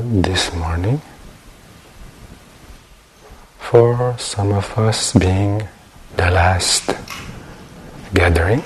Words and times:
This 0.00 0.54
morning, 0.54 1.02
for 3.58 4.14
some 4.16 4.52
of 4.52 4.78
us 4.78 5.12
being 5.12 5.66
the 6.16 6.30
last 6.30 6.94
gathering, 8.14 8.62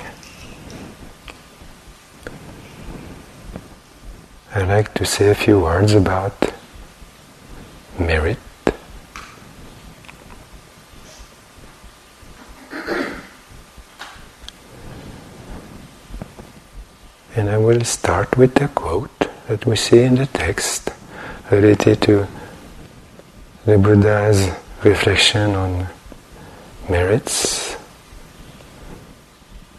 I'd 4.54 4.68
like 4.68 4.92
to 4.92 5.06
say 5.06 5.30
a 5.30 5.34
few 5.34 5.60
words 5.60 5.94
about 5.94 6.36
merit. 7.98 8.36
And 17.34 17.48
I 17.48 17.56
will 17.56 17.84
start 17.84 18.36
with 18.36 18.54
the 18.56 18.68
quote 18.68 19.18
that 19.48 19.64
we 19.64 19.76
see 19.76 20.02
in 20.02 20.16
the 20.16 20.26
text 20.26 20.90
related 21.52 22.00
to 22.00 22.26
the 23.66 23.76
Buddha's 23.76 24.48
reflection 24.82 25.54
on 25.54 25.86
merits. 26.88 27.76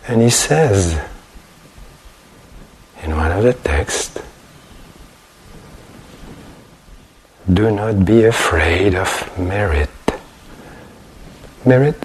And 0.07 0.21
he 0.21 0.29
says 0.29 1.01
in 3.01 3.17
one 3.17 3.31
of 3.31 3.43
the 3.43 3.53
texts, 3.53 4.21
do 7.51 7.71
not 7.71 8.05
be 8.05 8.23
afraid 8.23 8.95
of 8.95 9.09
merit. 9.37 9.89
Merit, 11.65 11.99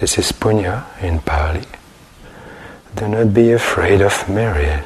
this 0.00 0.18
is 0.18 0.32
punya 0.32 0.84
in 1.00 1.20
Pali. 1.20 1.64
Do 2.96 3.08
not 3.08 3.32
be 3.32 3.52
afraid 3.52 4.02
of 4.02 4.28
merit. 4.28 4.84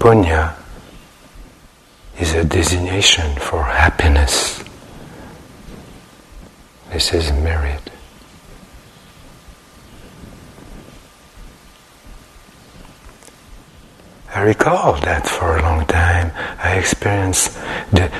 Punya 0.00 0.56
is 2.18 2.32
a 2.32 2.42
designation 2.42 3.36
for 3.36 3.62
happiness. 3.62 4.64
This 6.90 7.12
is 7.12 7.30
merit. 7.32 7.90
I 14.34 14.40
recall 14.40 14.98
that 15.02 15.28
for 15.28 15.58
a 15.58 15.62
long 15.62 15.84
time 15.84 16.32
I 16.64 16.76
experienced 16.78 17.52
the, 17.92 18.10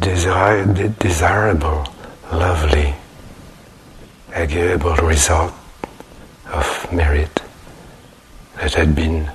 the 0.00 0.94
desirable, 0.98 1.84
lovely, 2.32 2.94
agreeable 4.32 4.96
result 4.96 5.52
of 6.46 6.88
merit 6.90 7.42
that 8.56 8.72
had 8.72 8.94
been 8.94 9.30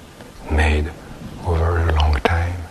made 0.50 0.90
over 1.46 1.80
a 1.80 1.96
long 1.96 2.13
time. 2.22 2.62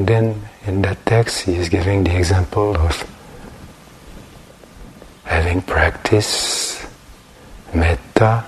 And 0.00 0.08
then 0.08 0.48
in 0.64 0.80
that 0.80 1.04
text 1.04 1.42
he 1.42 1.56
is 1.56 1.68
giving 1.68 2.04
the 2.04 2.16
example 2.16 2.74
of 2.74 3.04
having 5.24 5.60
practice 5.60 6.86
metta 7.74 8.46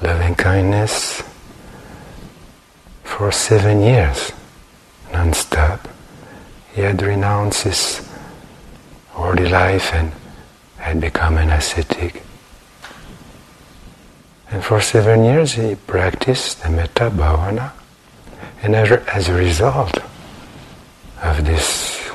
loving 0.00 0.34
kindness 0.34 1.22
for 3.04 3.30
seven 3.30 3.82
years, 3.82 4.32
non-stop. 5.12 5.86
He 6.72 6.80
had 6.80 7.02
renounced 7.02 7.64
his 7.64 8.08
worldly 9.18 9.50
life 9.50 9.92
and 9.92 10.12
had 10.78 10.98
become 10.98 11.36
an 11.36 11.50
ascetic. 11.50 12.22
And 14.50 14.64
for 14.64 14.80
seven 14.80 15.24
years 15.24 15.52
he 15.52 15.74
practiced 15.74 16.62
the 16.62 16.70
metta 16.70 17.10
bhavana. 17.10 17.72
And 18.62 18.74
as 18.74 19.28
a 19.28 19.34
result 19.34 19.98
of 21.22 21.44
this 21.44 22.10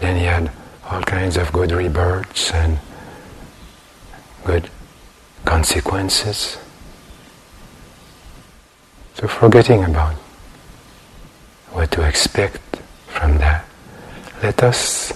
then 0.00 0.16
he 0.16 0.24
had 0.24 0.50
all 0.90 1.02
kinds 1.02 1.36
of 1.36 1.52
good 1.52 1.72
rebirths 1.72 2.52
and 2.52 2.78
good 4.44 4.68
consequences. 5.44 6.58
So 9.14 9.28
forgetting 9.28 9.84
about 9.84 10.14
what 11.72 11.90
to 11.92 12.02
expect 12.06 12.60
from 13.06 13.38
that, 13.38 13.64
let 14.42 14.62
us 14.62 15.12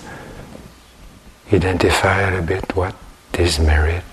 identify 1.53 2.23
a 2.31 2.43
bit 2.43 2.77
what 2.77 2.95
is 3.39 3.59
merit. 3.59 4.05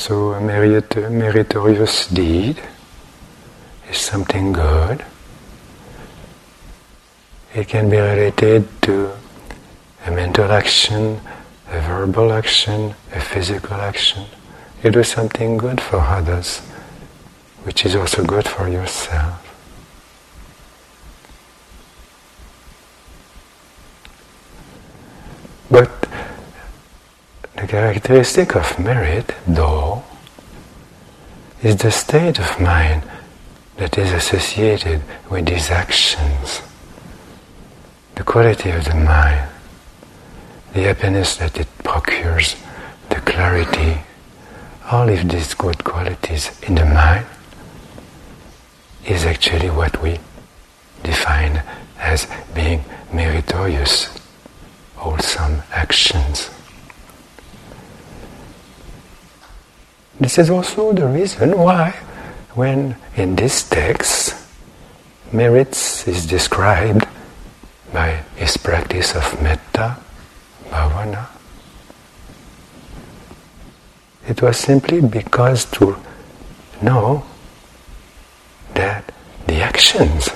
So 0.00 0.32
a 0.32 0.40
merit, 0.40 0.96
meritorious 0.96 2.06
deed 2.08 2.58
is 3.90 3.98
something 3.98 4.52
good 4.52 5.04
it 7.54 7.68
can 7.68 7.90
be 7.90 7.96
related 7.96 8.68
to 8.82 9.10
a 10.06 10.10
mental 10.10 10.50
action, 10.52 11.20
a 11.68 11.80
verbal 11.80 12.32
action, 12.32 12.94
a 13.12 13.20
physical 13.20 13.74
action. 13.74 14.24
You 14.84 14.90
do 14.90 15.02
something 15.02 15.56
good 15.58 15.80
for 15.80 15.98
others, 15.98 16.60
which 17.64 17.84
is 17.84 17.96
also 17.96 18.24
good 18.24 18.46
for 18.46 18.68
yourself. 18.68 19.46
But 25.70 25.90
the 27.56 27.59
characteristic 27.70 28.56
of 28.56 28.80
merit, 28.80 29.32
though, 29.46 30.02
is 31.62 31.76
the 31.76 31.92
state 31.92 32.36
of 32.40 32.60
mind 32.60 33.00
that 33.76 33.96
is 33.96 34.10
associated 34.10 35.00
with 35.30 35.46
these 35.46 35.70
actions 35.70 36.62
the 38.16 38.24
quality 38.24 38.70
of 38.70 38.84
the 38.84 38.94
mind, 38.94 39.48
the 40.74 40.82
happiness 40.82 41.36
that 41.36 41.58
it 41.58 41.68
procures, 41.84 42.56
the 43.08 43.20
clarity, 43.30 43.98
all 44.90 45.08
of 45.08 45.28
these 45.28 45.54
good 45.54 45.82
qualities 45.84 46.50
in 46.64 46.74
the 46.74 46.84
mind 46.84 47.24
is 49.06 49.24
actually 49.24 49.70
what 49.70 50.02
we 50.02 50.18
define 51.04 51.62
as 51.98 52.26
being 52.52 52.84
meritorious, 53.12 54.10
wholesome 54.96 55.62
actions. 55.72 56.50
This 60.20 60.36
is 60.36 60.50
also 60.50 60.92
the 60.92 61.08
reason 61.08 61.56
why, 61.56 61.96
when 62.52 62.96
in 63.16 63.36
this 63.36 63.66
text, 63.66 64.36
merits 65.32 66.06
is 66.06 66.26
described 66.26 67.08
by 67.90 68.20
his 68.36 68.58
practice 68.58 69.16
of 69.16 69.24
metta, 69.42 69.96
bhavana. 70.68 71.26
It 74.28 74.42
was 74.42 74.58
simply 74.58 75.00
because 75.00 75.64
to 75.80 75.96
know 76.82 77.24
that 78.74 79.10
the 79.46 79.62
actions 79.62 80.28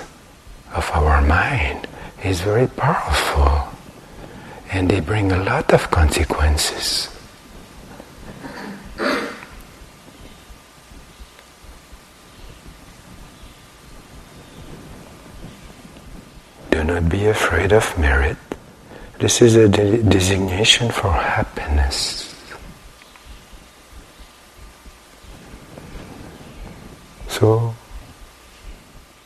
of 0.74 0.90
our 0.94 1.20
mind 1.20 1.86
is 2.24 2.40
very 2.40 2.68
powerful 2.68 3.68
and 4.72 4.88
they 4.88 5.00
bring 5.00 5.30
a 5.30 5.44
lot 5.44 5.74
of 5.74 5.90
consequences. 5.90 7.14
not 16.94 17.08
of 17.72 17.98
merit. 17.98 18.36
This 19.18 19.40
is 19.40 19.56
a 19.56 19.68
de- 19.68 20.02
designation 20.02 20.90
for 20.90 21.12
happiness. 21.12 22.34
So, 27.28 27.74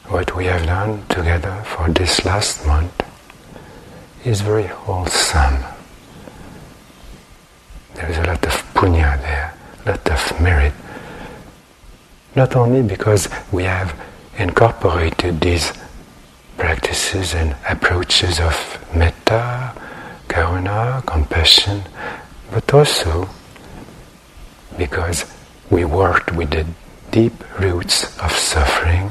what 0.08 0.34
we 0.36 0.46
have 0.46 0.64
done 0.64 1.06
together 1.08 1.62
for 1.64 1.88
this 1.90 2.24
last 2.24 2.66
month 2.66 2.94
is 4.24 4.40
very 4.40 4.66
wholesome. 4.66 5.64
There 7.94 8.10
is 8.10 8.18
a 8.18 8.24
lot 8.24 8.44
of 8.46 8.52
punya 8.74 9.20
there, 9.20 9.54
a 9.84 9.90
lot 9.90 10.10
of 10.10 10.40
merit. 10.40 10.72
Not 12.34 12.56
only 12.56 12.82
because 12.82 13.28
we 13.52 13.64
have 13.64 13.94
incorporated 14.38 15.40
these 15.40 15.72
practices 16.78 17.34
and 17.34 17.56
approaches 17.68 18.38
of 18.38 18.54
metta, 18.94 19.74
karuna, 20.28 21.04
compassion, 21.06 21.82
but 22.52 22.72
also 22.72 23.28
because 24.76 25.24
we 25.70 25.84
worked 25.84 26.32
with 26.32 26.50
the 26.50 26.64
deep 27.10 27.32
roots 27.58 28.16
of 28.20 28.30
suffering 28.30 29.10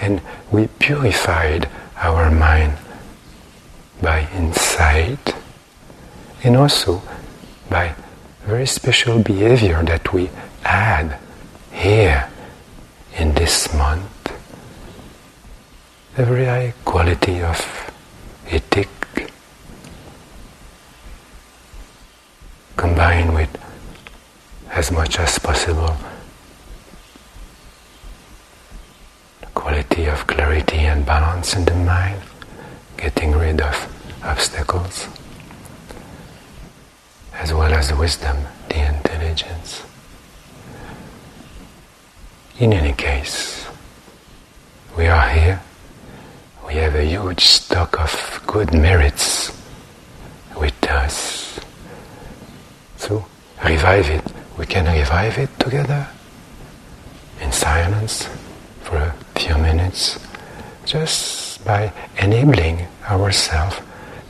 and 0.00 0.20
we 0.50 0.66
purified 0.80 1.68
our 1.98 2.28
mind 2.28 2.76
by 4.02 4.28
insight 4.34 5.32
and 6.42 6.56
also 6.56 7.00
by 7.70 7.94
very 8.44 8.66
special 8.66 9.22
behavior 9.22 9.80
that 9.84 10.12
we 10.12 10.28
add 10.64 11.16
here 11.70 12.28
in 13.16 13.32
this 13.34 13.72
month. 13.74 14.15
A 16.18 16.24
very 16.24 16.46
high 16.46 16.72
quality 16.84 17.42
of 17.42 17.60
ethic 18.48 18.88
combined 22.74 23.34
with 23.34 23.50
as 24.70 24.90
much 24.90 25.18
as 25.18 25.38
possible 25.38 25.94
quality 29.52 30.06
of 30.06 30.26
clarity 30.26 30.78
and 30.78 31.04
balance 31.04 31.54
in 31.54 31.66
the 31.66 31.74
mind, 31.74 32.22
getting 32.96 33.32
rid 33.32 33.60
of 33.60 33.76
obstacles, 34.22 35.08
as 37.34 37.52
well 37.52 37.74
as 37.74 37.92
wisdom, 37.92 38.36
the 38.68 38.78
intelligence. 38.88 39.82
In 42.58 42.72
any 42.72 42.94
case, 42.94 43.66
we 44.96 45.08
are 45.08 45.28
here. 45.28 45.60
We 46.66 46.74
have 46.74 46.96
a 46.96 47.04
huge 47.04 47.44
stock 47.44 47.98
of 48.00 48.42
good 48.46 48.74
merits 48.74 49.52
with 50.58 50.74
us. 50.90 51.60
So 52.96 53.24
revive 53.64 54.10
it. 54.10 54.24
We 54.58 54.66
can 54.66 54.84
revive 54.84 55.38
it 55.38 55.50
together 55.60 56.08
in 57.40 57.52
silence 57.52 58.28
for 58.82 58.96
a 58.96 59.14
few 59.36 59.56
minutes 59.58 60.18
just 60.84 61.64
by 61.64 61.92
enabling 62.18 62.86
ourselves 63.08 63.76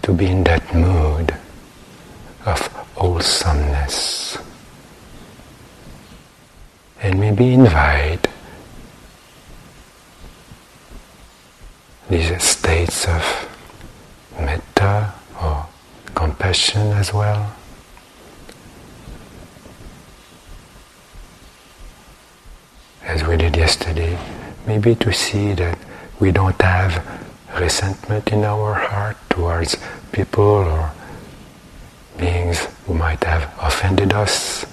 to 0.03 0.12
be 0.12 0.27
in 0.27 0.44
that 0.44 0.75
mood 0.75 1.35
of 2.45 2.61
wholesomeness. 2.97 4.37
And 7.00 7.19
maybe 7.19 7.55
invite 7.55 8.26
these 12.08 12.40
states 12.42 13.08
of 13.08 13.22
metta 14.38 15.12
or 15.42 15.66
compassion 16.14 16.92
as 16.92 17.12
well. 17.12 17.52
As 23.02 23.25
we 23.25 23.36
did 23.36 23.56
yesterday, 23.56 24.18
maybe 24.66 24.94
to 24.96 25.12
see 25.12 25.52
that 25.54 25.78
we 26.20 26.30
don't 26.30 26.60
have 26.62 27.04
resentment 27.58 28.32
in 28.32 28.44
our 28.44 28.75
heart 28.75 29.16
towards 29.30 29.76
people 30.12 30.44
or 30.44 30.92
beings 32.18 32.66
who 32.86 32.94
might 32.94 33.22
have 33.25 33.52
offended 33.60 34.12
us 34.12 34.64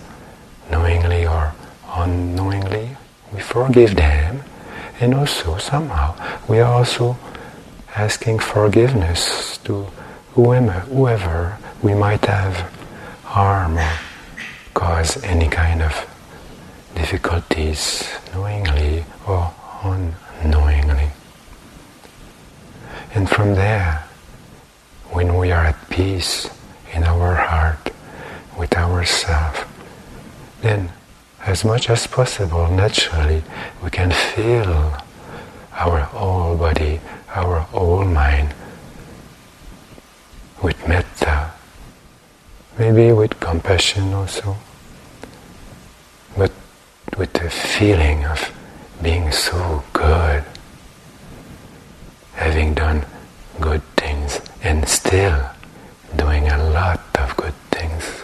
knowingly 0.69 1.25
or 1.25 1.53
unknowingly. 1.95 2.95
We 3.33 3.41
forgive 3.41 3.95
them 3.95 4.42
and 5.03 5.13
also 5.13 5.57
somehow 5.57 6.15
we 6.47 6.59
are 6.59 6.71
also 6.71 7.17
asking 7.93 8.39
forgiveness 8.39 9.57
to 9.57 9.83
whoever, 10.33 11.57
we 11.81 11.93
might 11.93 12.23
have 12.25 12.55
harm 13.25 13.75
or 13.75 13.99
cause 14.73 15.21
any 15.25 15.49
kind 15.49 15.81
of 15.81 15.93
difficulties 16.95 18.07
knowingly 18.33 19.03
or 19.27 19.53
unknowingly. 19.83 21.09
And 23.13 23.29
from 23.29 23.55
there, 23.55 24.07
when 25.11 25.37
we 25.37 25.51
are 25.51 25.65
at 25.65 25.89
peace 25.89 26.49
in 26.93 27.03
our 27.03 27.35
heart 27.35 27.91
with 28.57 28.73
ourselves, 28.77 29.59
then 30.61 30.89
as 31.45 31.65
much 31.65 31.89
as 31.89 32.07
possible, 32.07 32.67
naturally, 32.67 33.43
we 33.83 33.89
can 33.89 34.11
feel 34.11 34.97
our 35.73 35.99
whole 35.99 36.55
body, 36.55 37.01
our 37.35 37.59
whole 37.59 38.05
mind 38.05 38.53
with 40.61 40.87
metta, 40.87 41.51
maybe 42.79 43.11
with 43.11 43.37
compassion 43.41 44.13
also, 44.13 44.55
but 46.37 46.51
with 47.17 47.33
the 47.33 47.49
feeling 47.49 48.23
of 48.25 48.51
being 49.01 49.29
so 49.31 49.83
good, 49.91 50.43
having 52.35 52.73
done 52.73 53.05
good 53.59 53.81
things 53.97 54.39
and 54.63 54.87
still 54.87 55.49
doing 56.15 56.47
a 56.47 56.69
lot 56.69 57.01
of 57.19 57.35
good 57.35 57.53
things. 57.71 58.23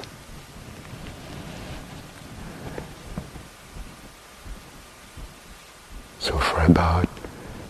So 6.19 6.37
for 6.37 6.61
about 6.65 7.07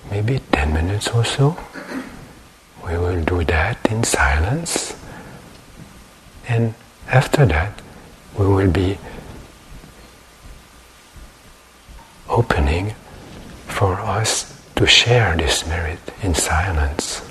maybe 0.10 0.42
10 0.52 0.74
minutes 0.74 1.08
or 1.10 1.24
so, 1.24 1.58
we 2.86 2.98
will 2.98 3.24
do 3.24 3.44
that 3.46 3.78
in 3.90 4.04
silence. 4.04 4.96
And 6.48 6.74
after 7.08 7.46
that, 7.46 7.80
we 8.38 8.48
will 8.48 8.72
be 8.72 8.98
opening 12.28 12.96
for 13.68 13.94
us 14.00 14.60
to 14.76 14.88
share 14.88 15.36
this 15.38 15.68
merit 15.68 16.00
in 16.24 16.34
silence. 16.34 17.29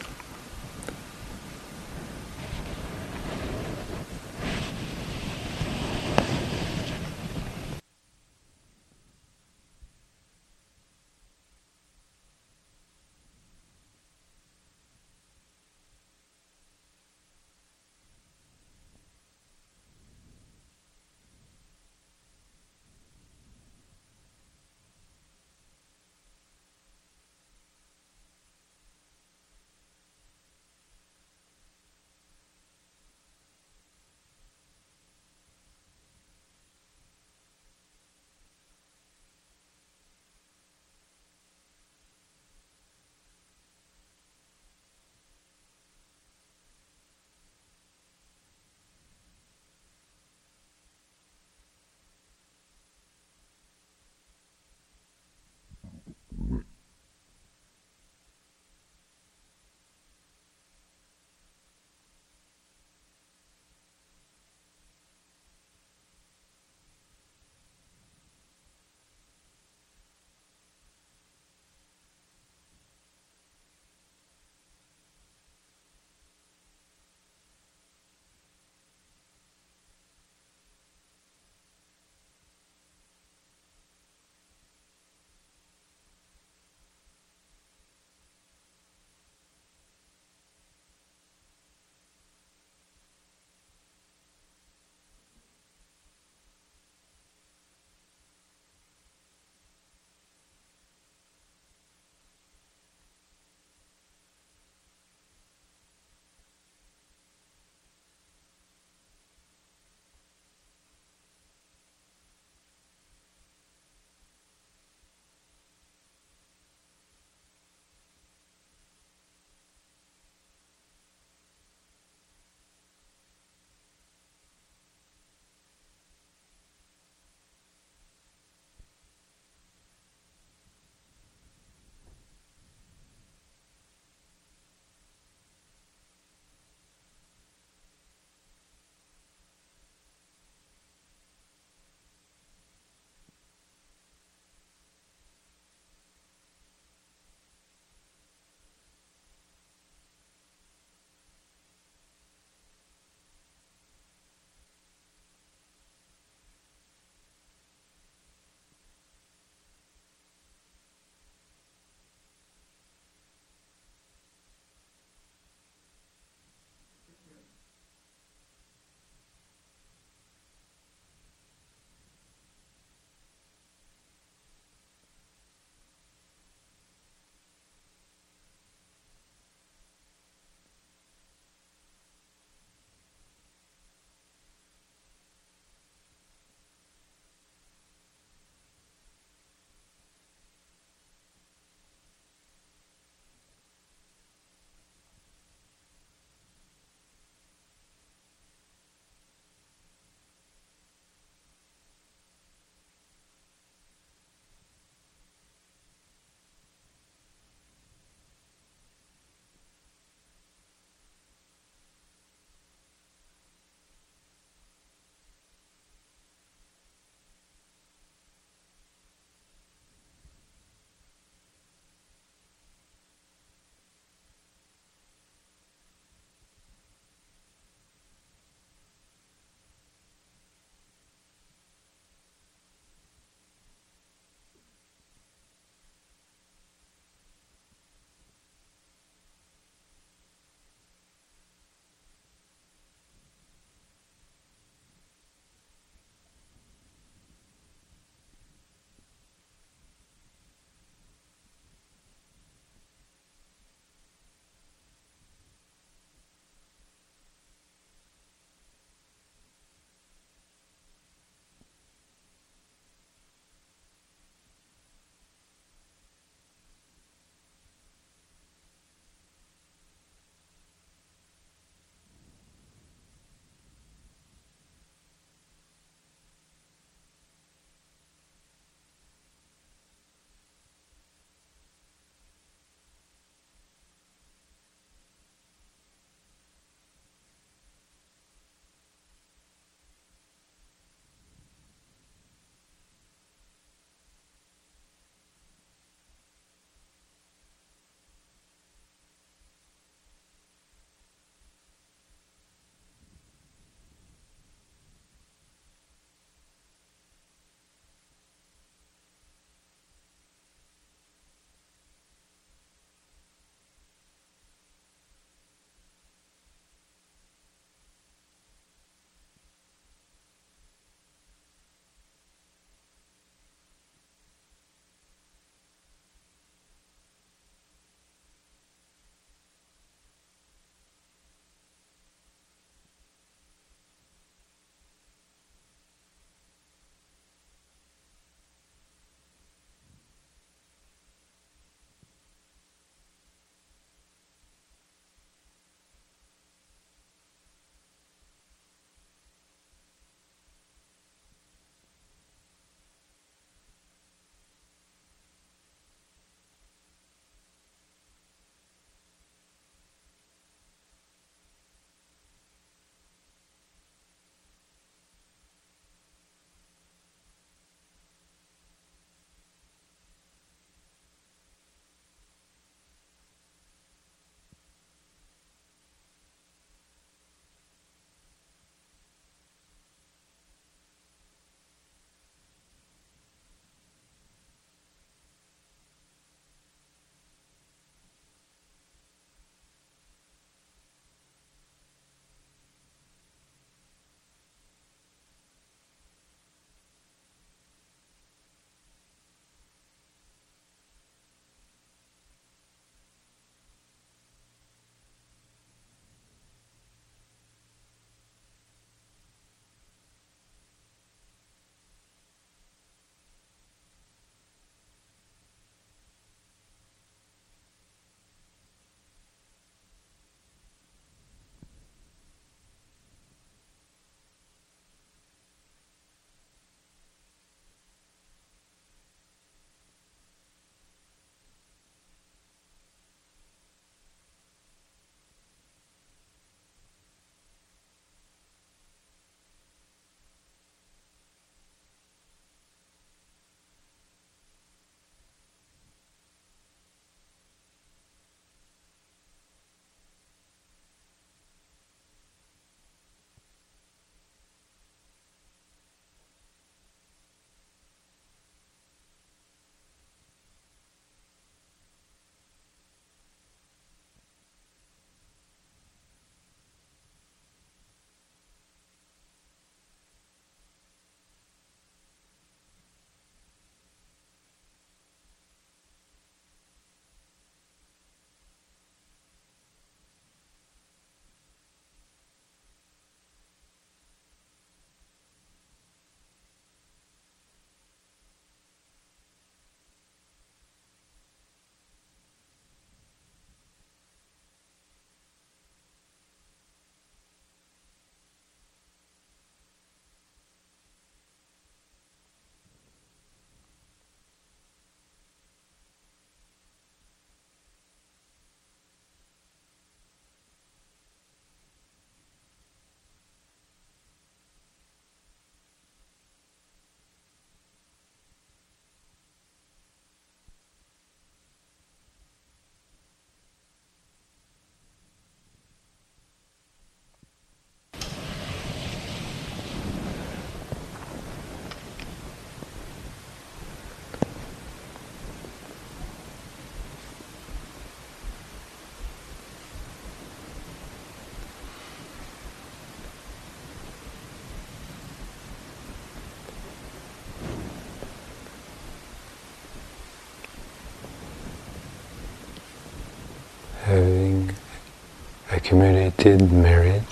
Accumulated 555.69 556.51
merit, 556.51 557.05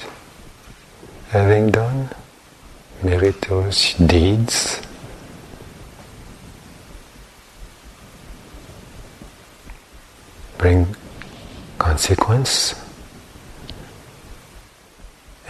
having 1.29 1.71
done 1.71 2.09
meritorious 3.03 3.93
deeds, 3.95 4.81
bring 10.57 10.97
consequence. 11.77 12.75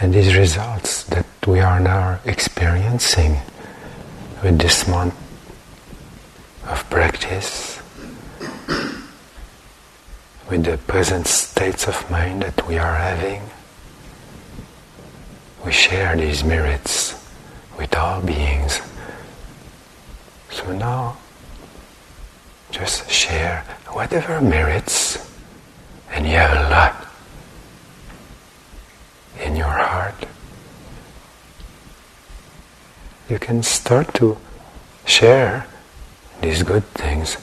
And 0.01 0.13
these 0.13 0.35
results 0.35 1.03
that 1.05 1.25
we 1.47 1.61
are 1.61 1.79
now 1.79 2.19
experiencing 2.25 3.37
with 4.43 4.59
this 4.59 4.85
month 4.85 5.15
of 6.67 6.89
practice, 6.89 7.77
with 10.57 10.65
the 10.65 10.77
present 10.91 11.27
states 11.27 11.87
of 11.87 12.09
mind 12.09 12.41
that 12.41 12.67
we 12.67 12.79
are 12.79 12.95
having, 12.95 13.43
we 15.63 15.71
share 15.71 16.15
these 16.15 16.43
merits 16.43 17.13
with 17.77 17.95
all 17.95 18.21
beings. 18.21 18.81
So 20.49 20.75
now, 20.75 21.17
just 22.71 23.07
share 23.11 23.63
whatever 23.89 24.41
merits, 24.41 25.19
and 26.11 26.25
you 26.25 26.33
have 26.33 26.57
a 26.65 26.69
lot 26.71 27.07
in 29.43 29.55
your 29.55 29.67
heart. 29.67 30.25
You 33.29 33.37
can 33.37 33.61
start 33.61 34.11
to 34.15 34.37
share 35.05 35.67
these 36.41 36.63
good 36.63 36.85
things 36.95 37.37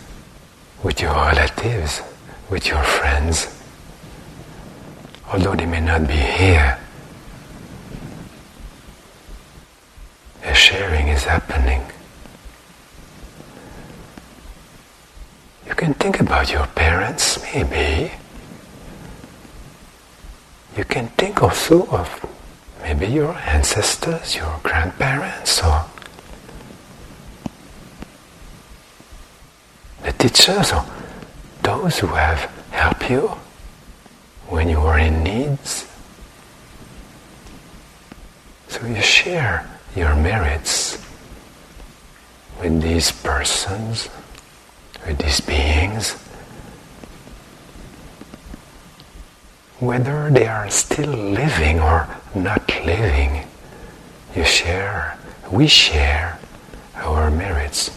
with 0.83 1.01
your 1.01 1.13
relatives, 1.15 2.03
with 2.51 2.67
your 2.67 2.83
friends, 2.83 3.49
although 5.33 5.55
they 5.55 5.67
may 5.67 5.81
not 5.81 6.07
be 6.07 6.15
here. 6.15 6.79
A 10.45 10.55
sharing 10.55 11.09
is 11.09 11.25
happening. 11.25 11.83
You 15.67 15.75
can 15.75 15.95
think 15.95 16.21
about 16.21 16.53
your 16.53 16.67
parents, 16.69 17.43
maybe. 17.43 18.13
You 20.77 20.85
can 20.85 21.09
think 21.09 21.43
also 21.43 21.87
of 21.87 22.09
maybe 22.83 23.07
your 23.07 23.35
ancestors, 23.47 24.37
your 24.37 24.61
grandparents, 24.63 25.63
or 25.63 25.85
the 30.03 30.13
teachers, 30.13 30.73
or 30.73 30.85
those 31.85 31.99
who 31.99 32.07
have 32.07 32.41
helped 32.71 33.11
you 33.11 33.29
when 34.49 34.71
you 34.71 34.81
were 34.81 34.99
in 34.99 35.23
needs. 35.23 35.87
So 38.69 38.87
you 38.87 39.03
share 39.03 39.69
your 39.95 40.17
merits 40.17 40.97
with 42.59 42.81
these 42.81 43.13
persons, 43.13 44.09
with 45.07 45.19
these 45.19 45.43
beings, 45.43 46.13
whether 49.79 50.31
they 50.31 50.47
are 50.47 50.71
still 50.71 51.13
living 51.13 51.81
or 51.81 52.09
not 52.35 52.67
living. 52.87 53.47
You 54.35 54.45
share, 54.47 55.19
we 55.51 55.67
share 55.67 56.39
our 56.95 57.31
merits 57.31 57.91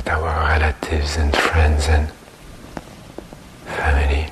with 0.00 0.08
our 0.08 0.48
relatives 0.48 1.16
and 1.18 1.36
friends 1.36 1.86
and 1.88 2.10
family. 3.66 4.30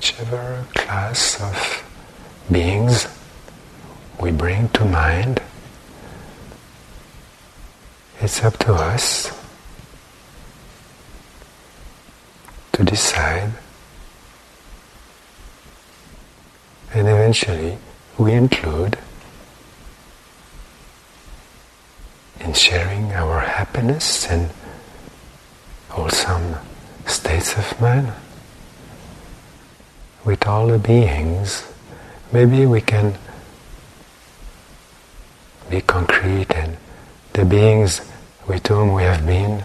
Whichever 0.00 0.64
class 0.74 1.38
of 1.42 1.84
beings 2.50 3.06
we 4.18 4.30
bring 4.30 4.66
to 4.70 4.82
mind, 4.82 5.42
it's 8.18 8.42
up 8.42 8.56
to 8.56 8.72
us 8.72 9.30
to 12.72 12.82
decide. 12.82 13.52
And 16.94 17.06
eventually 17.06 17.76
we 18.16 18.32
include 18.32 18.96
in 22.40 22.54
sharing 22.54 23.12
our 23.12 23.40
happiness 23.40 24.26
and 24.30 24.48
wholesome 25.90 26.56
states 27.04 27.54
of 27.58 27.78
mind 27.78 28.14
with 30.24 30.46
all 30.46 30.66
the 30.68 30.78
beings, 30.78 31.64
maybe 32.32 32.66
we 32.66 32.80
can 32.80 33.14
be 35.68 35.80
concrete 35.80 36.50
and 36.54 36.76
the 37.32 37.44
beings 37.44 38.00
with 38.46 38.66
whom 38.66 38.92
we 38.92 39.02
have 39.02 39.24
been 39.24 39.62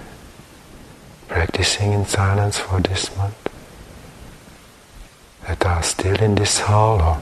practicing 1.27 1.91
in 1.91 2.05
silence 2.05 2.59
for 2.59 2.79
this 2.79 3.15
month 3.17 3.35
that 5.47 5.65
are 5.65 5.83
still 5.83 6.15
in 6.15 6.35
this 6.35 6.59
hall 6.59 7.01
or 7.01 7.21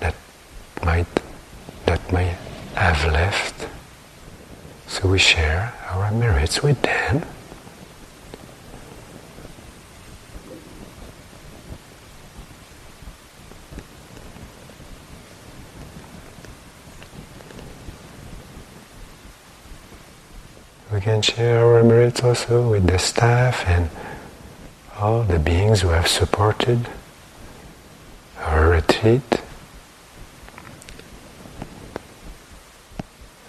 that 0.00 0.14
might 0.84 1.06
that 1.86 2.12
may 2.12 2.36
have 2.74 3.04
left. 3.12 3.68
So 4.86 5.08
we 5.08 5.18
share 5.18 5.72
our 5.90 6.10
merits 6.10 6.62
with 6.62 6.80
them. 6.82 7.24
Can 21.20 21.36
share 21.36 21.66
our 21.66 21.84
merits 21.84 22.24
also 22.24 22.70
with 22.70 22.86
the 22.86 22.98
staff 22.98 23.68
and 23.68 23.90
all 24.98 25.22
the 25.22 25.38
beings 25.38 25.82
who 25.82 25.88
have 25.88 26.08
supported 26.08 26.88
our 28.38 28.70
retreat. 28.70 29.42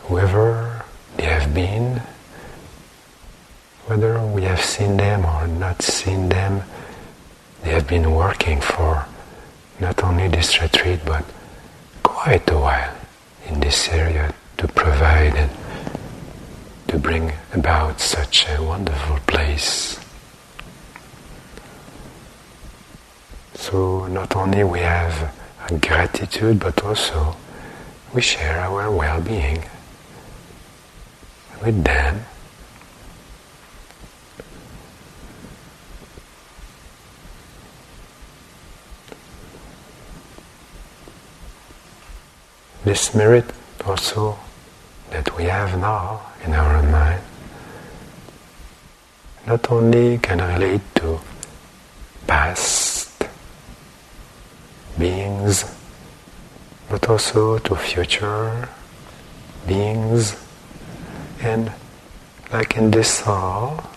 Whoever 0.03 0.83
they 1.15 1.23
have 1.23 1.53
been, 1.53 2.01
whether 3.85 4.19
we 4.19 4.41
have 4.41 4.61
seen 4.61 4.97
them 4.97 5.23
or 5.23 5.47
not 5.47 5.81
seen 5.81 6.27
them, 6.27 6.63
they 7.63 7.69
have 7.71 7.87
been 7.87 8.11
working 8.11 8.59
for 8.59 9.05
not 9.79 10.03
only 10.03 10.27
this 10.27 10.61
retreat 10.61 10.99
but 11.05 11.23
quite 12.03 12.49
a 12.49 12.57
while 12.57 12.93
in 13.47 13.61
this 13.61 13.87
area 13.87 14.33
to 14.57 14.67
provide 14.67 15.37
and 15.37 15.60
bring 17.01 17.33
about 17.53 17.99
such 17.99 18.47
a 18.47 18.61
wonderful 18.61 19.17
place. 19.25 19.99
So 23.55 24.07
not 24.07 24.35
only 24.35 24.63
we 24.63 24.79
have 24.79 25.33
gratitude, 25.81 26.59
but 26.59 26.83
also 26.83 27.35
we 28.13 28.21
share 28.21 28.59
our 28.59 28.91
well-being 28.91 29.63
with 31.63 31.83
them. 31.83 32.25
This 42.83 43.13
merit 43.13 43.45
also 43.85 44.37
that 45.11 45.37
we 45.37 45.43
have 45.45 45.77
now 45.79 46.21
in 46.43 46.53
our 46.53 46.81
mind 46.83 47.21
not 49.45 49.71
only 49.71 50.17
can 50.17 50.39
relate 50.39 50.81
to 50.95 51.19
past 52.27 53.23
beings, 54.97 55.65
but 56.89 57.09
also 57.09 57.57
to 57.57 57.75
future 57.75 58.69
beings. 59.67 60.35
And 61.41 61.71
like 62.51 62.77
in 62.77 62.91
this 62.91 63.21
hall, 63.21 63.89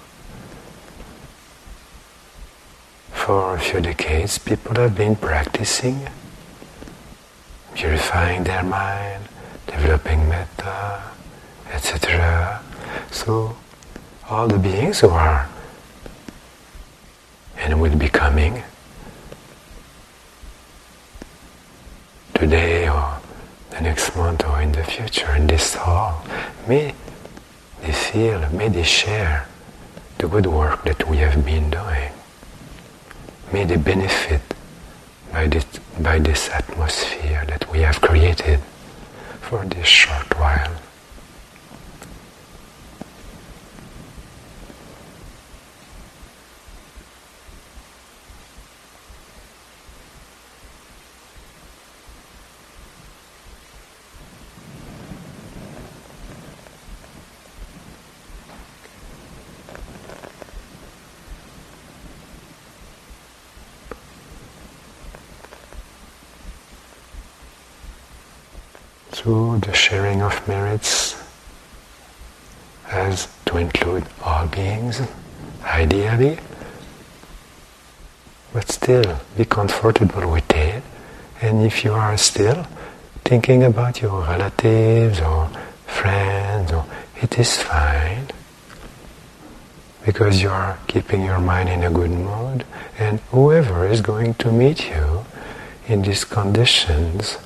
for 3.13 3.57
a 3.57 3.61
few 3.61 3.81
decades, 3.81 4.39
people 4.39 4.75
have 4.77 4.95
been 4.97 5.17
practicing 5.17 6.09
purifying 7.75 8.45
their 8.45 8.63
mind, 8.63 9.24
developing 9.67 10.29
metta, 10.29 11.03
etc. 11.73 12.63
So, 13.11 13.57
all 14.29 14.49
the 14.49 14.59
beings 14.59 15.01
who 15.01 15.09
are 15.09 15.49
and 17.57 17.81
will 17.81 17.97
be 17.97 18.09
coming 18.09 18.63
today 22.35 22.89
or 22.89 23.19
the 23.71 23.81
next 23.81 24.15
month 24.17 24.45
or 24.47 24.61
in 24.61 24.73
the 24.73 24.85
future 24.85 25.35
in 25.35 25.47
this 25.47 25.75
hall, 25.75 26.23
may 26.69 26.95
they 27.83 27.93
feel, 27.93 28.49
may 28.51 28.69
they 28.69 28.83
share 28.83 29.47
the 30.19 30.29
good 30.29 30.47
work 30.47 30.85
that 30.85 31.09
we 31.09 31.19
have 31.19 31.45
been 31.45 31.71
doing. 31.71 32.13
May 33.53 33.65
they 33.65 33.77
benefit 33.77 34.43
by 35.33 35.47
this, 35.47 35.65
by 36.01 36.19
this 36.19 36.49
atmosphere 36.51 37.45
that 37.49 37.71
we 37.71 37.81
have 37.81 38.01
created 38.01 38.61
for 39.55 39.65
this 39.67 39.87
short 39.87 40.37
while. 40.41 40.85
So 69.25 69.59
the 69.61 69.74
sharing 69.85 70.23
of 70.23 70.49
merits 70.49 71.15
has 72.85 73.29
to 73.45 73.59
include 73.59 74.03
all 74.25 74.47
beings, 74.47 75.03
ideally, 75.63 76.39
but 78.55 78.67
still 78.73 79.21
be 79.37 79.45
comfortable 79.45 80.33
with 80.33 80.51
it. 80.53 80.83
And 81.43 81.63
if 81.63 81.85
you 81.85 81.93
are 81.93 82.17
still 82.17 82.67
thinking 83.27 83.63
about 83.63 84.01
your 84.01 84.23
relatives 84.23 85.21
or 85.21 85.51
friends, 85.85 86.73
or 86.73 86.87
it 87.21 87.39
is 87.39 87.59
fine. 87.59 88.29
Because 90.07 90.41
you 90.41 90.49
are 90.49 90.79
keeping 90.87 91.25
your 91.25 91.41
mind 91.41 91.69
in 91.69 91.83
a 91.83 91.91
good 91.91 92.11
mood, 92.11 92.65
and 92.99 93.21
whoever 93.33 93.87
is 93.87 94.01
going 94.01 94.33
to 94.45 94.51
meet 94.51 94.89
you 94.89 95.27
in 95.87 96.01
these 96.01 96.25
conditions 96.25 97.37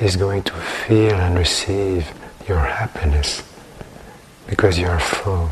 is 0.00 0.16
going 0.16 0.42
to 0.42 0.52
feel 0.52 1.14
and 1.14 1.38
receive 1.38 2.12
your 2.48 2.58
happiness 2.58 3.42
because 4.46 4.78
you 4.78 4.86
are 4.86 5.00
full 5.00 5.50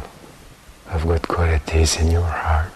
of 0.90 1.06
good 1.06 1.26
qualities 1.28 1.96
in 2.00 2.10
your 2.10 2.22
heart. 2.22 2.72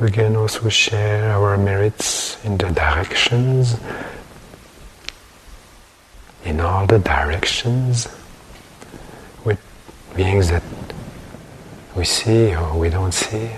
We 0.00 0.10
can 0.10 0.34
also 0.34 0.70
share 0.70 1.32
our 1.32 1.58
merits 1.58 2.42
in 2.42 2.56
the 2.56 2.70
directions 2.70 3.76
the 6.86 6.98
directions 6.98 8.08
with 9.44 9.60
beings 10.16 10.48
that 10.50 10.62
we 11.96 12.04
see 12.04 12.54
or 12.54 12.78
we 12.78 12.88
don't 12.88 13.12
see. 13.12 13.50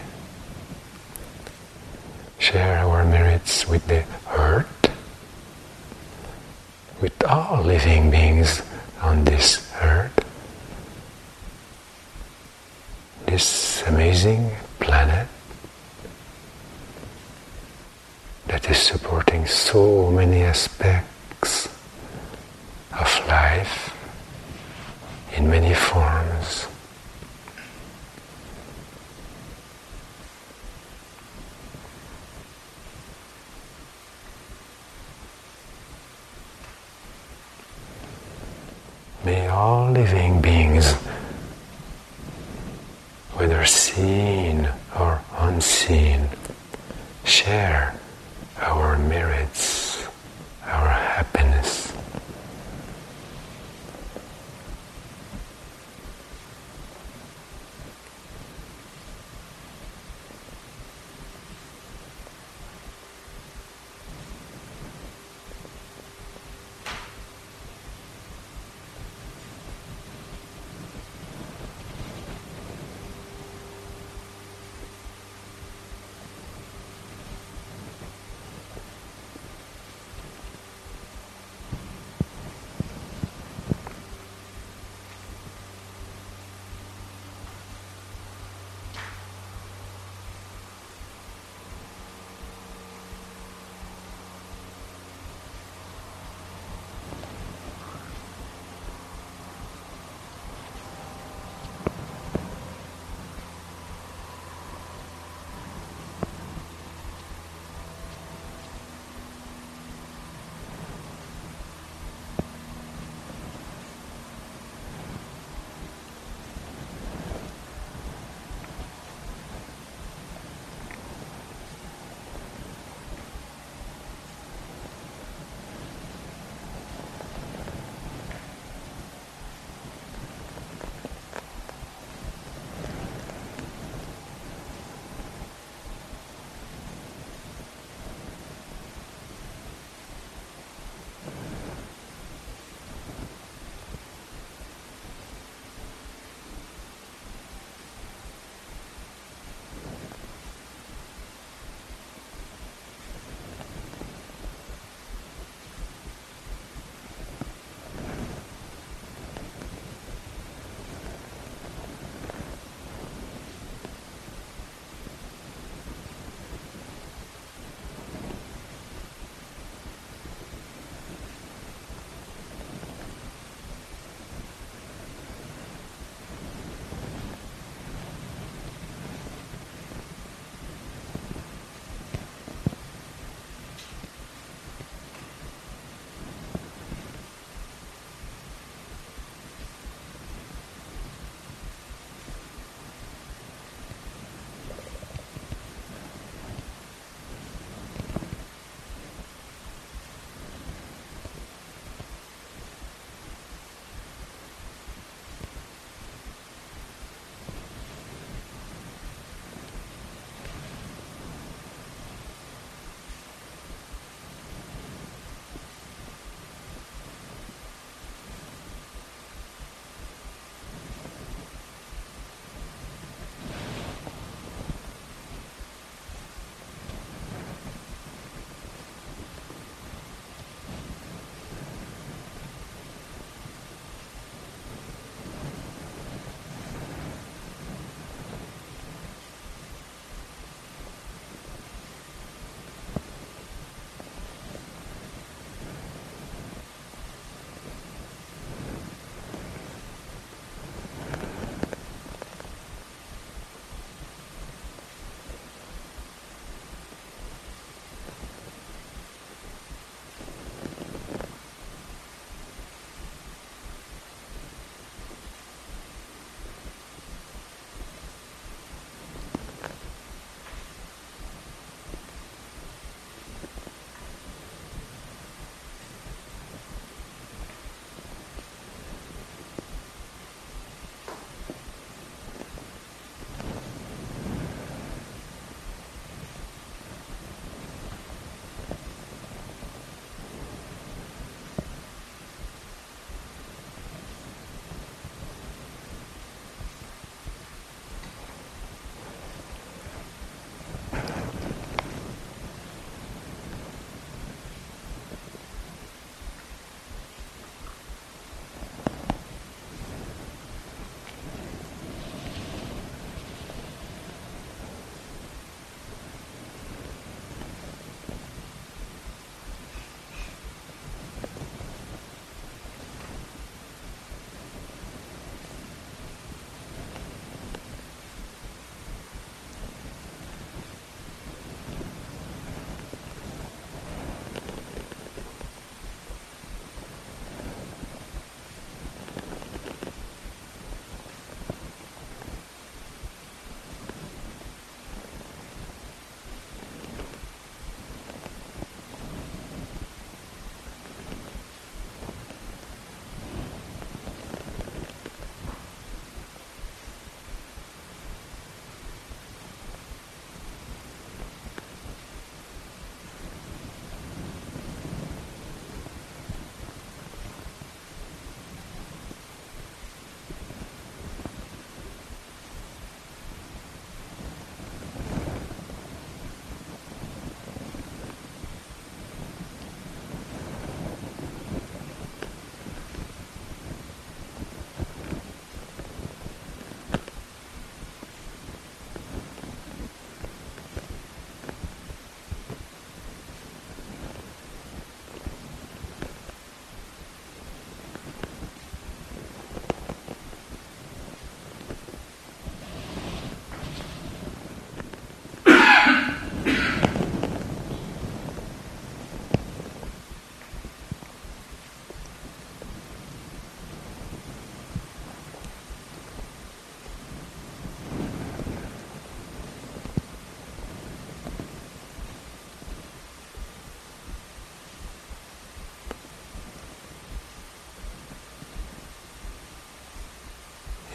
Share 2.38 2.78
our 2.78 3.04
merits 3.04 3.68
with 3.68 3.87
the 3.87 4.04
earth, 4.30 4.90
with 7.00 7.22
all 7.24 7.62
living 7.62 8.11
beings 8.11 8.62
on 9.00 9.24
this 9.24 9.72
earth, 9.80 10.18
this 13.26 13.82
amazing 13.87 14.50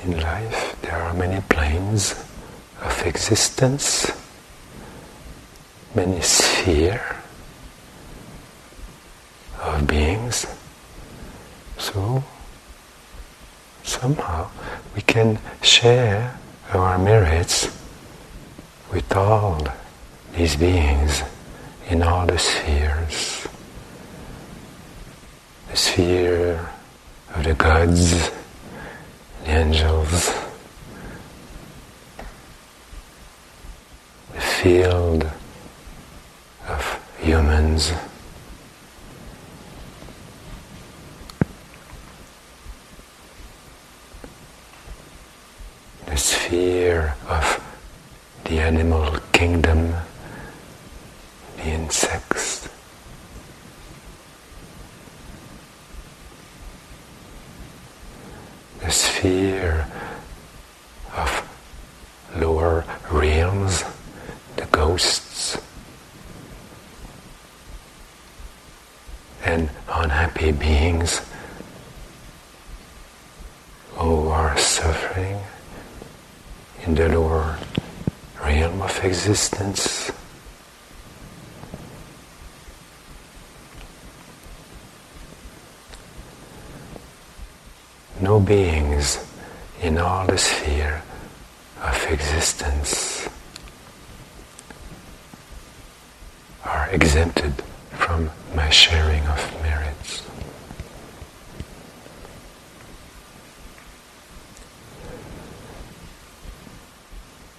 life. 0.06 0.76
There 0.82 0.96
are 0.96 1.14
many 1.14 1.42
planes 1.50 2.14
of 2.82 3.06
existence, 3.06 4.12
many 5.96 6.22
spheres 6.22 7.02
of 9.62 9.88
beings. 9.88 10.46
So 11.78 12.24
somehow 13.84 14.50
we 14.96 15.02
can 15.02 15.40
share 15.62 16.38
our 16.74 16.98
merits 16.98 17.68
with 18.92 19.16
all 19.16 19.62
these 20.36 20.56
beings 20.56 21.24
in 21.90 22.04
all 22.04 22.26
the 22.26 22.38
spheres. 22.38 23.48
The 25.70 25.76
sphere 25.76 26.70
of 27.34 27.44
the 27.44 27.54
gods, 27.54 28.32
angels, 29.48 30.34
the 34.34 34.42
field 34.42 35.30
of 36.68 37.00
humans. 37.20 37.94
The 46.06 46.18
sphere 46.18 47.16
of 47.28 47.64
the 48.46 48.60
animal 48.60 49.18
kingdom, 49.32 49.94
the 51.58 51.64
insects. 51.64 52.70
The 58.80 58.92
sphere 58.92 59.86
of 61.18 61.50
lower 62.38 62.86
realms, 63.12 63.84
the 64.56 64.66
ghosts, 64.68 65.58
and 69.44 69.70
unhappy 69.90 70.54
beings 70.54 71.22
who 73.96 74.30
are 74.30 74.58
suffering 74.58 75.38
in 76.84 76.96
the 76.96 77.10
lower 77.10 77.58
realm 78.42 78.82
of 78.82 79.04
existence. 79.04 80.12
No 88.22 88.40
beings 88.40 89.24
in 89.82 89.97
all 90.08 90.26
the 90.26 90.38
sphere 90.38 91.04
of 91.82 92.06
existence 92.10 93.28
are 96.64 96.88
exempted 96.92 97.54
from 97.90 98.30
my 98.56 98.70
sharing 98.70 99.22
of 99.26 99.62
merits. 99.62 100.24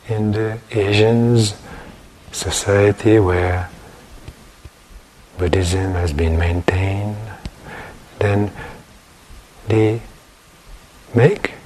in 0.09 0.33
the 0.33 0.59
Asians 0.71 1.55
society 2.33 3.19
where 3.19 3.69
Buddhism 5.37 5.93
has 5.93 6.15
been 6.15 6.39
maintained, 6.39 7.19
then 8.19 8.51
they 9.67 10.01
make 11.15 11.58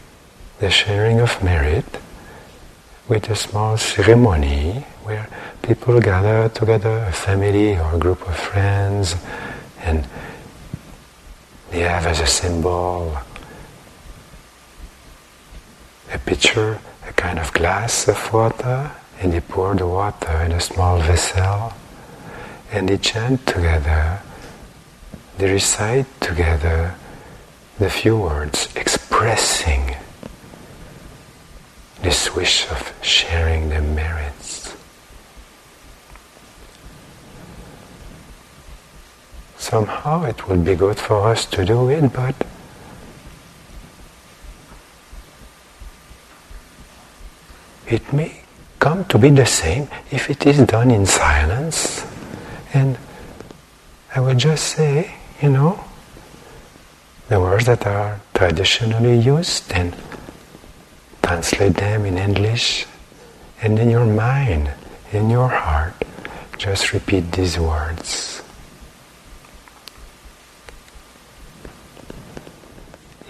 the 0.62 0.70
sharing 0.70 1.18
of 1.18 1.42
merit 1.42 1.98
with 3.08 3.28
a 3.28 3.34
small 3.34 3.76
ceremony 3.76 4.86
where 5.02 5.26
people 5.60 6.00
gather 6.00 6.48
together, 6.50 6.98
a 7.08 7.10
family 7.10 7.76
or 7.76 7.96
a 7.96 7.98
group 7.98 8.22
of 8.28 8.36
friends, 8.36 9.16
and 9.80 10.06
they 11.72 11.80
have 11.80 12.06
as 12.06 12.20
a 12.20 12.26
symbol 12.26 13.18
a 16.12 16.18
pitcher 16.18 16.78
a 17.08 17.12
kind 17.14 17.40
of 17.40 17.52
glass 17.52 18.06
of 18.06 18.32
water 18.32 18.92
and 19.18 19.32
they 19.32 19.40
pour 19.40 19.74
the 19.74 19.88
water 19.88 20.42
in 20.42 20.52
a 20.52 20.60
small 20.60 20.96
vessel 20.98 21.72
and 22.70 22.88
they 22.88 22.98
chant 22.98 23.44
together, 23.48 24.20
they 25.38 25.52
recite 25.52 26.06
together 26.20 26.94
the 27.80 27.90
few 27.90 28.16
words 28.16 28.68
expressing 28.76 29.96
this 32.02 32.34
wish 32.34 32.68
of 32.70 32.92
sharing 33.00 33.68
the 33.68 33.80
merits. 33.80 34.74
Somehow 39.56 40.24
it 40.24 40.48
would 40.48 40.64
be 40.64 40.74
good 40.74 40.98
for 40.98 41.28
us 41.28 41.46
to 41.46 41.64
do 41.64 41.88
it, 41.88 42.12
but 42.12 42.34
it 47.86 48.12
may 48.12 48.42
come 48.80 49.04
to 49.04 49.16
be 49.16 49.30
the 49.30 49.46
same 49.46 49.88
if 50.10 50.28
it 50.28 50.44
is 50.44 50.58
done 50.66 50.90
in 50.90 51.06
silence. 51.06 52.04
And 52.74 52.98
I 54.14 54.20
would 54.20 54.38
just 54.38 54.64
say, 54.64 55.14
you 55.40 55.50
know, 55.50 55.84
the 57.28 57.40
words 57.40 57.66
that 57.66 57.86
are 57.86 58.20
traditionally 58.34 59.18
used 59.18 59.70
and 59.72 59.94
translate 61.32 61.76
them 61.80 62.04
in 62.04 62.18
English. 62.18 62.84
And 63.62 63.78
in 63.78 63.88
your 63.88 64.04
mind, 64.04 64.68
in 65.12 65.30
your 65.30 65.48
heart, 65.48 65.94
just 66.58 66.92
repeat 66.92 67.32
these 67.32 67.56
words. 67.56 68.42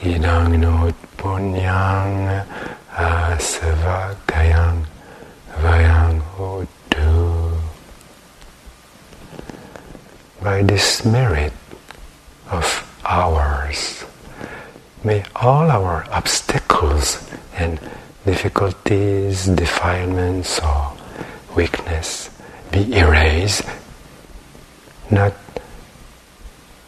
Idang 0.02 0.58
no 0.58 0.90
punyang 1.14 2.42
asavakayang 2.90 4.82
vayang 5.62 6.18
hotu. 6.34 7.54
By 10.42 10.66
this 10.66 11.06
merit 11.06 11.54
of 12.50 12.66
ours, 13.06 14.02
may 15.06 15.22
all 15.38 15.70
our 15.70 16.02
obstacles 16.10 17.22
and 17.62 17.78
difficulties, 18.26 19.46
defilements, 19.46 20.58
or 20.60 20.92
weakness 21.54 22.30
be 22.70 22.92
erased, 22.96 23.62
not 25.10 25.32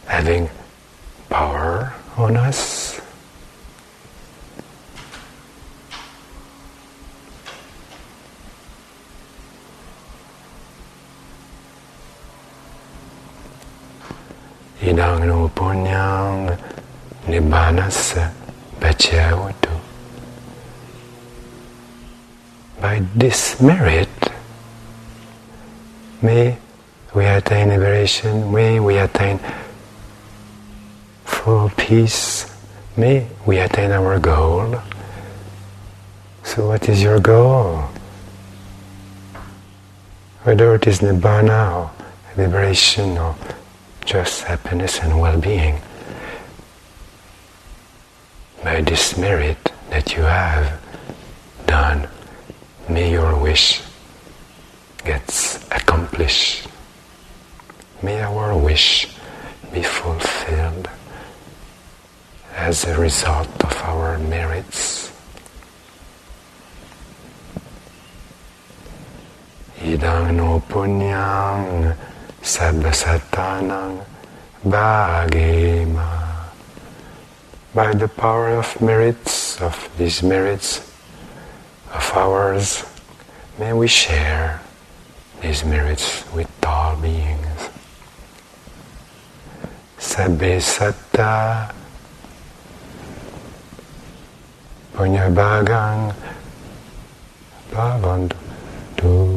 having 0.07 0.51
power 1.31 1.95
on 2.17 2.37
us. 2.37 3.01
Idang 14.85 15.25
no 15.25 15.49
punyang 15.57 16.53
nibbanas 17.25 18.21
bachyavutu. 18.77 19.74
By 22.85 23.01
this 23.17 23.63
merit, 23.63 24.11
may 26.21 26.59
we 27.15 27.25
attain 27.25 27.71
liberation, 27.71 28.53
may 28.53 28.79
we 28.79 28.99
attain 28.99 29.41
full 31.25 31.71
peace, 31.79 32.45
may 32.95 33.27
we 33.47 33.57
attain 33.57 33.91
our 33.91 34.19
goal. 34.19 34.83
So, 36.43 36.69
what 36.69 36.87
is 36.91 37.03
your 37.03 37.19
goal? 37.21 37.89
Whether 40.43 40.75
it 40.75 40.87
is 40.87 41.01
nibbana 41.01 41.73
or 41.73 41.91
liberation 42.37 43.17
or 43.17 43.35
just 44.05 44.45
happiness 44.45 45.01
and 45.01 45.19
well 45.19 45.41
being, 45.41 45.81
by 48.63 48.83
this 48.83 49.17
merit 49.17 49.73
that 49.89 50.15
you 50.15 50.25
have 50.25 50.79
done, 51.65 52.09
may 52.89 53.13
your 53.13 53.37
wish 53.41 53.83
gets 55.05 55.57
accomplished. 55.71 56.69
May 58.03 58.21
our 58.21 58.57
wish 58.57 59.09
be 59.73 59.83
fulfilled 59.83 60.89
as 62.55 62.85
a 62.85 62.99
result 62.99 63.49
of 63.65 63.75
our 63.83 64.19
merits. 64.19 65.13
Idang 69.81 70.37
no 70.37 70.61
punyang 70.69 71.93
sabbasatanang 72.41 74.05
bhagema. 74.65 76.25
By 77.75 77.93
the 77.93 78.09
power 78.09 78.57
of 78.57 78.81
merits, 78.81 79.61
of 79.61 79.75
these 79.99 80.23
merits 80.23 80.94
of 81.95 82.13
ours, 82.15 82.85
may 83.59 83.73
we 83.73 83.87
share 83.87 84.61
these 85.41 85.65
merits 85.65 86.25
with 86.35 86.51
all 86.67 86.97
beings. 86.97 87.71
Sabbe 89.99 90.61
satta 90.61 91.73
punyabhagang 94.95 96.15
bhavantu. 97.71 99.34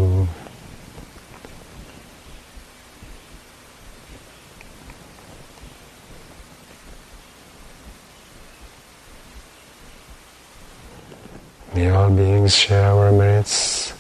May 11.78 11.91
all 11.91 12.09
beings 12.09 12.55
share 12.55 12.89
our 12.89 13.11
merits 13.11 13.93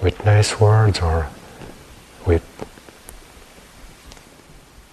with 0.00 0.24
nice 0.24 0.58
words 0.58 0.98
or 1.00 1.28
with 2.24 2.42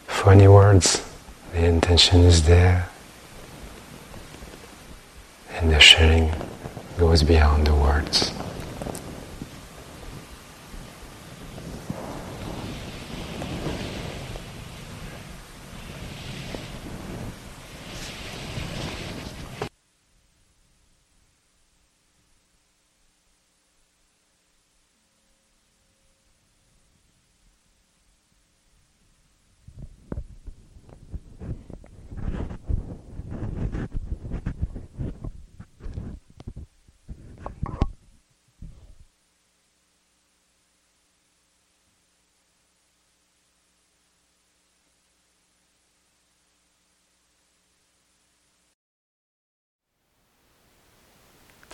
funny 0.05 0.49
words. 0.49 1.09
The 1.53 1.63
intention 1.63 2.25
is 2.25 2.43
there. 2.45 2.89
And 5.53 5.71
the 5.71 5.79
sharing 5.79 6.33
goes 6.97 7.23
beyond 7.23 7.67
the 7.67 7.73
words. 7.73 8.36